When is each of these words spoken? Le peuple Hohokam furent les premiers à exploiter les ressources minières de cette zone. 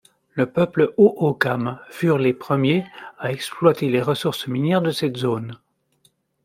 Le 0.33 0.47
peuple 0.51 0.95
Hohokam 0.97 1.77
furent 1.91 2.17
les 2.17 2.33
premiers 2.33 2.85
à 3.19 3.31
exploiter 3.31 3.87
les 3.87 4.01
ressources 4.01 4.47
minières 4.47 4.81
de 4.81 4.89
cette 4.89 5.17
zone. 5.17 5.59